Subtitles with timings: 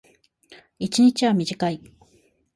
[0.79, 1.79] 一日は短い。